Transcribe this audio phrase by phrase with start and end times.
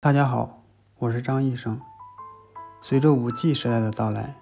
[0.00, 0.62] 大家好，
[0.98, 1.80] 我是张医生。
[2.80, 4.36] 随着五 G 时代的到来，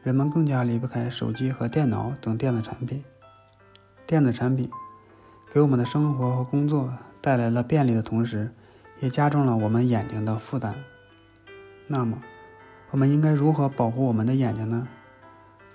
[0.00, 3.02] 人们更加离不开手机和电脑等电子产品。
[4.06, 4.70] 电子产品
[5.52, 8.54] 给我们的生活和工作带来了便利的同时，
[9.00, 10.72] 也加重了我们眼睛的负担。
[11.88, 12.22] 那么，
[12.92, 14.86] 我们应该如何保护我们的眼睛呢？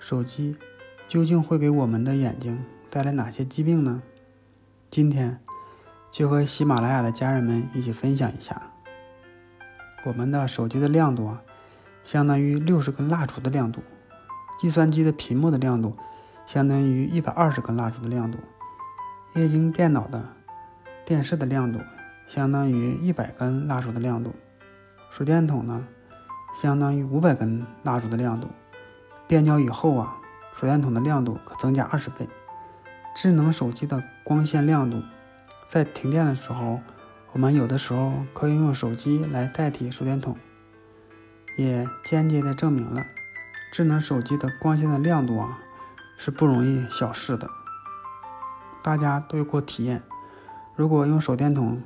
[0.00, 0.56] 手机
[1.06, 4.00] 究竟会给我们的眼睛带来哪些疾病呢？
[4.88, 5.38] 今天
[6.10, 8.72] 就和喜马拉雅的家人们一起分享一下。
[10.08, 11.42] 我们的手机的亮度啊，
[12.02, 13.82] 相当于六十根蜡烛的亮度；
[14.58, 15.94] 计算机的屏幕的亮度，
[16.46, 18.38] 相当于一百二十根蜡烛的亮度；
[19.34, 20.26] 液晶电脑的
[21.04, 21.80] 电视的亮度，
[22.26, 24.30] 相当于一百根蜡烛的亮度；
[25.10, 25.84] 手电筒呢，
[26.58, 28.48] 相当于五百根蜡烛的亮度。
[29.26, 30.16] 变焦以后啊，
[30.58, 32.26] 手电筒的亮度可增加二十倍。
[33.14, 35.02] 智能手机的光线亮度，
[35.68, 36.80] 在停电的时候。
[37.38, 40.36] 我们有的时候可以用手机来代替手电筒，
[41.56, 43.06] 也间接的证明了
[43.70, 45.60] 智能手机的光线的亮度啊
[46.16, 47.48] 是不容易小视的。
[48.82, 50.02] 大家都有过体验，
[50.74, 51.80] 如果用手电筒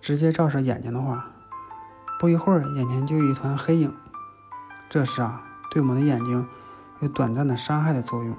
[0.00, 1.30] 直接照射眼睛的话，
[2.18, 3.94] 不一会儿眼前就有一团黑影，
[4.88, 6.48] 这时啊对我们的眼睛
[7.00, 8.34] 有短暂的伤害的作用。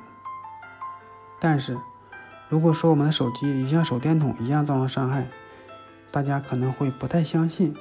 [1.40, 1.78] 但是
[2.50, 5.28] 如果说我们的手机也像手电筒一样造成伤害，
[6.16, 7.76] 大家可能会不太相信，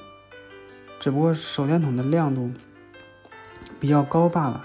[0.99, 2.51] 只不过手电筒的亮度
[3.79, 4.65] 比较高罢了。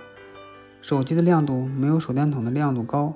[0.81, 3.13] 手机的亮度没有手电筒的亮度高，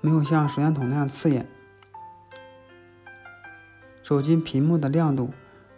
[0.00, 1.48] 没有像手电筒那样刺眼。
[4.02, 5.30] 手机屏幕的亮度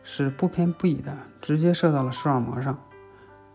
[0.02, 2.78] 是不偏不倚的，直接射到了视网膜上。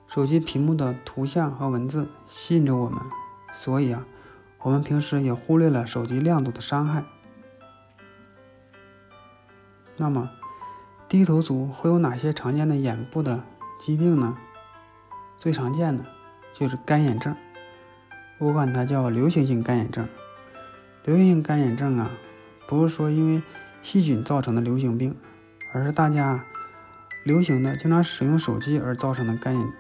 [0.06, 3.02] 手机屏幕的图像和文字吸引着我们，
[3.56, 4.06] 所以啊，
[4.60, 7.04] 我们平时也忽略了手机亮度的伤害。
[10.02, 10.28] 那么，
[11.08, 13.44] 低头族会有哪些常见的眼部的
[13.80, 14.36] 疾病呢？
[15.38, 16.04] 最常见的
[16.54, 17.36] 就是干眼症，
[18.40, 20.10] 我管它叫流行性干眼症。
[21.04, 22.10] 流行性干眼症啊，
[22.66, 23.44] 不是说因为
[23.84, 25.16] 细菌造成的流行病，
[25.72, 26.44] 而是大家
[27.24, 29.74] 流行的经常使用手机而造成的干眼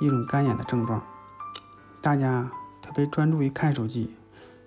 [0.00, 1.02] 一种干眼的症状。
[2.00, 2.48] 大家
[2.80, 4.14] 特别专注于看手机，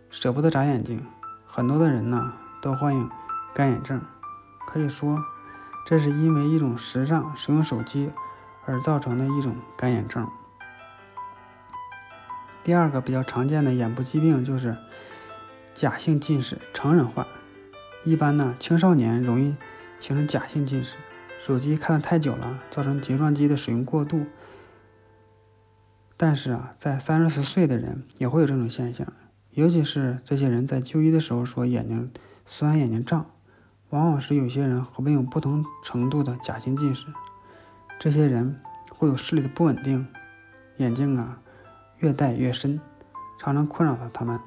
[0.10, 1.02] 舍不得眨眼睛，
[1.48, 3.10] 很多的人呢都患有。
[3.54, 4.02] 干眼症，
[4.68, 5.24] 可以说，
[5.86, 8.12] 这是因为一种时尚使用手机
[8.66, 10.28] 而造成的一种干眼症。
[12.64, 14.76] 第二个比较常见的眼部疾病就是
[15.74, 17.28] 假性近视，成人化。
[18.04, 19.56] 一般呢，青少年容易
[20.00, 20.98] 形成假性近视，
[21.40, 24.26] 手机看的太久了，造成睫状肌的使用过度。
[26.18, 29.06] 但是啊，在三四岁的人也会有这种现象，
[29.52, 32.12] 尤其是这些人在就医的时候说眼睛
[32.46, 33.30] 酸、眼睛胀。
[33.94, 37.06] 往往是有些人和没有不同程度的假性近视，
[38.00, 38.60] 这些人
[38.90, 40.08] 会有视力的不稳定，
[40.78, 41.38] 眼镜啊
[42.00, 42.82] 越戴越深，
[43.38, 44.40] 常常困扰着他们。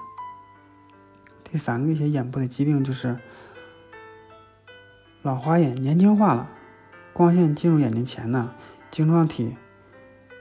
[1.44, 3.20] 第三个一些眼部的疾病就是
[5.22, 6.48] 老花眼年轻化了，
[7.12, 8.50] 光线进入眼睛前呢，
[8.90, 9.56] 晶状体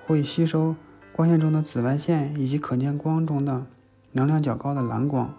[0.08, 0.76] 会吸收
[1.12, 3.68] 光线中的紫外线以及可见光中的
[4.14, 5.32] 能量较高的蓝光，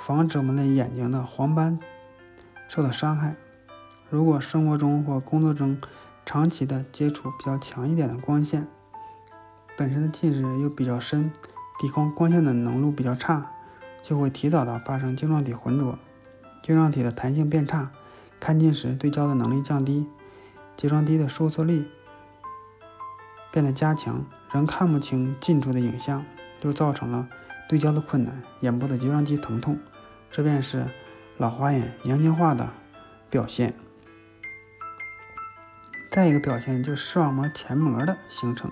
[0.00, 1.78] 防止我们的眼睛的黄斑。
[2.74, 3.36] 受到伤害。
[4.08, 5.76] 如果生活中或工作中
[6.24, 8.66] 长期的接触比较强一点的光线，
[9.76, 11.30] 本身的近视又比较深，
[11.78, 13.52] 抵抗光线的能路比较差，
[14.02, 15.98] 就会提早的发生晶状体浑浊，
[16.62, 17.90] 晶状体的弹性变差，
[18.40, 20.06] 看近时对焦的能力降低，
[20.74, 21.84] 睫状肌的收缩力
[23.52, 26.24] 变得加强，仍看不清近处的影像，
[26.62, 27.28] 又造成了
[27.68, 29.78] 对焦的困难，眼部的睫状肌疼痛，
[30.30, 30.86] 这便是。
[31.38, 32.68] 老花眼年轻化的
[33.28, 33.74] 表现，
[36.10, 38.70] 再一个表现就是视网膜前膜的形成。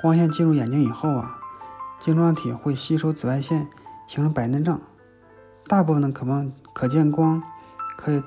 [0.00, 1.38] 光线进入眼睛以后啊，
[1.98, 3.68] 晶状体会吸收紫外线，
[4.06, 4.80] 形成白内障。
[5.66, 7.42] 大部分的可望可见光
[7.96, 8.22] 可以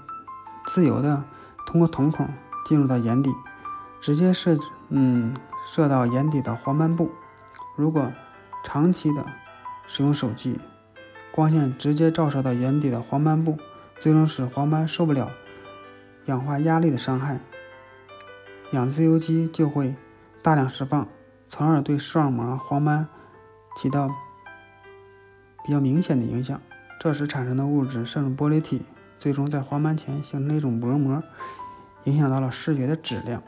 [0.68, 1.24] 自由的
[1.66, 2.28] 通过瞳孔
[2.66, 3.34] 进入到眼底，
[4.02, 4.58] 直接射
[4.90, 5.36] 嗯
[5.68, 7.12] 射到眼底的黄斑部。
[7.76, 8.12] 如果
[8.64, 9.26] 长期的
[9.88, 10.60] 使用手机，
[11.38, 13.60] 光线直接照射到眼底的黄斑部，
[14.00, 15.30] 最终使黄斑受不了
[16.26, 17.40] 氧化压力的伤害，
[18.72, 19.94] 氧自由基就会
[20.42, 21.08] 大量释放，
[21.48, 23.08] 从而对视网膜黄斑
[23.76, 24.10] 起到
[25.64, 26.60] 比较明显的影响。
[27.00, 28.82] 这时产生的物质渗入玻璃体，
[29.20, 31.22] 最终在黄斑前形成一种薄膜，
[32.06, 33.44] 影响到了视觉的质量。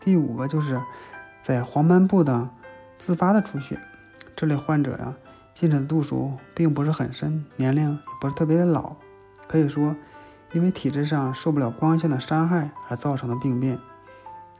[0.00, 0.78] 第五个就是
[1.42, 2.50] 在黄斑部的
[2.98, 3.80] 自发的出血，
[4.36, 5.14] 这类患者呀。
[5.54, 8.96] 近视的度数并不是很深，年龄也不是特别的老，
[9.46, 9.94] 可以说
[10.52, 13.78] 因为体质上受不了光线的伤害而造成的病变，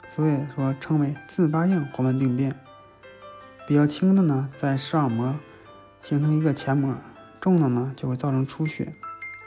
[0.09, 2.55] 所以说称为自发性黄斑病变。
[3.67, 5.35] 比较轻的呢，在视网膜
[6.01, 6.95] 形成一个前膜；
[7.41, 8.95] 重的呢，就会造成出血，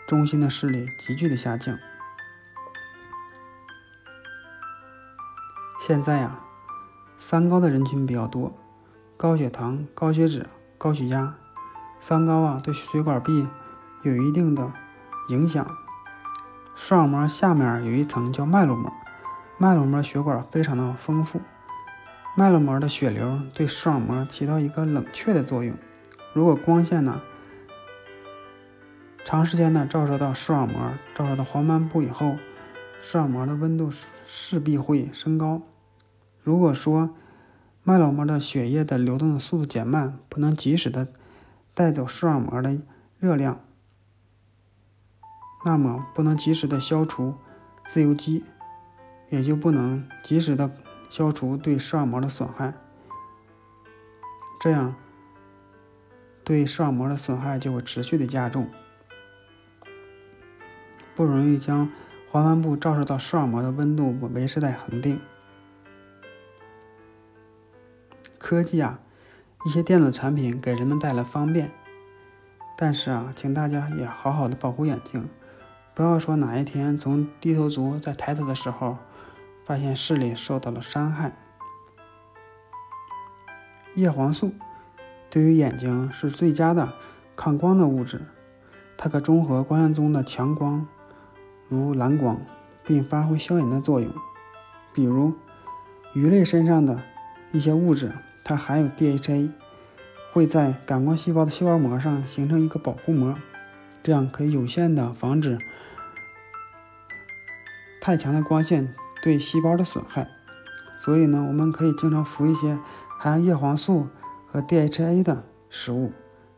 [0.06, 1.78] 中心的视力急剧的下降。
[5.80, 6.40] 现在呀，
[7.18, 8.54] 三高的人群比较多，
[9.16, 10.46] 高血糖、高血脂、
[10.78, 11.34] 高血压。
[12.00, 13.48] 三高啊，对血管壁
[14.04, 14.72] 有一定的
[15.30, 15.68] 影响。
[16.76, 18.92] 视网膜下面有一层叫脉络膜，
[19.58, 21.42] 脉络膜血管非常的丰富。
[22.36, 25.76] 脉络膜的血流对视网膜起到一个冷却的作用。
[26.34, 27.20] 如果光线呢
[29.26, 32.36] 长时间的照射到视网膜，照射到黄斑部以后，
[33.02, 33.90] 视网膜的温度
[34.28, 35.64] 势必会升高。
[36.44, 37.10] 如果说
[37.88, 41.08] 脉络膜的血液的流动的速度减慢，不能及时的
[41.74, 42.78] 带走视网膜的
[43.18, 43.64] 热量，
[45.66, 47.36] 那么不能及时的消除
[47.86, 48.44] 自由基，
[49.30, 50.70] 也就不能及时的。
[51.10, 52.74] 消除对视网膜的损害，
[54.60, 54.94] 这样
[56.44, 58.70] 对视网膜的损害就会持续的加重，
[61.16, 61.90] 不容易将
[62.30, 65.18] 黄斑部照射到视网膜的温度维持在恒定。
[68.38, 69.00] 科技啊，
[69.66, 71.72] 一些电子产品给人们带来方便，
[72.78, 75.30] 但是啊，请大家也好好的保护眼睛，
[75.94, 78.98] 不要说哪一天从低头族在抬头的时候。
[79.66, 81.34] 发现视力受到了伤害。
[83.96, 84.54] 叶黄素
[85.30, 86.94] 对于眼睛是最佳的
[87.36, 88.22] 抗光的物质，
[88.96, 90.88] 它可中和光线中的强光，
[91.68, 92.40] 如蓝光，
[92.86, 94.10] 并发挥消炎的作用。
[94.94, 95.34] 比如
[96.14, 97.04] 鱼类身上的
[97.52, 98.14] 一些物质，
[98.48, 99.52] 它含有 DHA，
[100.32, 103.36] 会在感光细胞的细胞膜上形成一个保护膜，
[104.02, 105.60] 这样可以有限的防止
[108.00, 108.96] 太强的光线。
[109.22, 110.30] 对细胞的损害，
[111.00, 112.78] 所以呢，我们可以经常服一些
[113.20, 114.08] 含叶黄素
[114.46, 116.14] 和 DHA 的食物，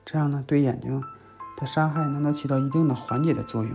[0.06, 1.02] 这样呢，对眼睛
[1.58, 3.72] 的伤害能够起到一定的缓解的作用。